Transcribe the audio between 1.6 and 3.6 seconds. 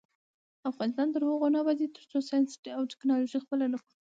ابادیږي، ترڅو ساینس او ټیکنالوژي